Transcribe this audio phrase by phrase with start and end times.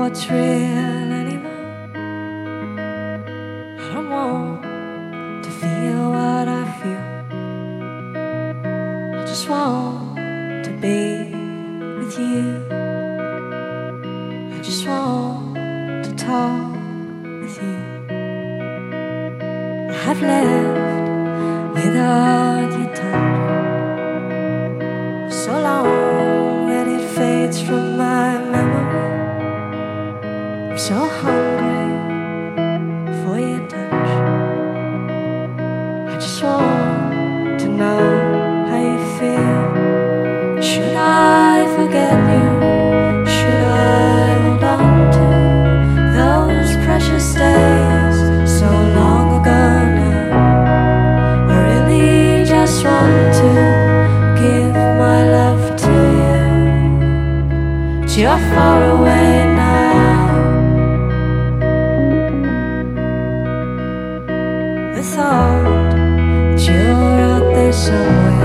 [0.00, 1.52] what's real anymore.
[3.78, 7.04] I don't want to feel what I feel.
[9.18, 11.02] I just want to be
[11.98, 12.64] with you.
[14.54, 16.72] I just want to talk
[17.42, 17.78] with you.
[19.90, 22.49] I have lived without.
[36.20, 40.62] just want to know how you feel.
[40.62, 42.46] Should I forget you?
[43.34, 45.26] Should I hold on to
[46.18, 48.18] those precious days
[48.58, 49.62] so long ago
[50.00, 50.28] now?
[51.48, 53.52] I really just want to
[54.42, 56.42] give my love to you.
[58.08, 59.54] To your faraway.
[59.54, 59.59] Now.
[67.80, 68.39] somewhere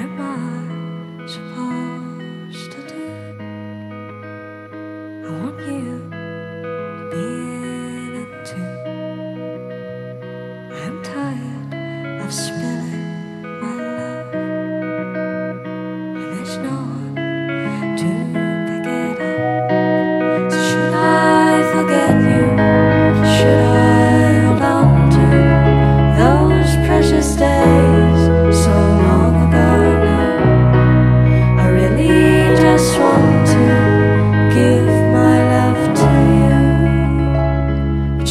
[0.00, 0.29] What about?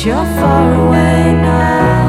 [0.06, 2.08] You're far away now.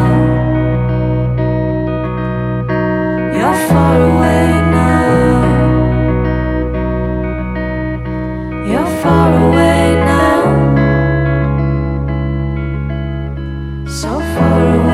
[3.34, 4.46] You're far away
[4.76, 5.42] now.
[8.64, 10.42] You're far away now.
[13.88, 14.89] So far away.